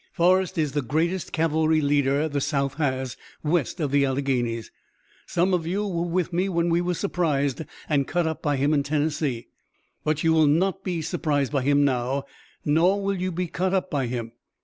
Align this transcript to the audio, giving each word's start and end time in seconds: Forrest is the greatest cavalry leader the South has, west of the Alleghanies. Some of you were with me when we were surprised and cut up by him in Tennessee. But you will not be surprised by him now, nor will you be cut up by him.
Forrest 0.13 0.57
is 0.57 0.71
the 0.71 0.81
greatest 0.81 1.31
cavalry 1.31 1.79
leader 1.79 2.27
the 2.27 2.41
South 2.41 2.73
has, 2.77 3.17
west 3.43 3.79
of 3.79 3.91
the 3.91 4.03
Alleghanies. 4.03 4.71
Some 5.27 5.53
of 5.53 5.67
you 5.67 5.85
were 5.85 6.07
with 6.07 6.33
me 6.33 6.49
when 6.49 6.69
we 6.71 6.81
were 6.81 6.95
surprised 6.95 7.61
and 7.87 8.07
cut 8.07 8.25
up 8.25 8.41
by 8.41 8.55
him 8.55 8.73
in 8.73 8.81
Tennessee. 8.81 9.49
But 10.03 10.23
you 10.23 10.33
will 10.33 10.47
not 10.47 10.83
be 10.83 11.03
surprised 11.03 11.51
by 11.51 11.61
him 11.61 11.85
now, 11.85 12.23
nor 12.65 12.99
will 12.99 13.15
you 13.21 13.31
be 13.31 13.45
cut 13.45 13.75
up 13.75 13.91
by 13.91 14.07
him. 14.07 14.31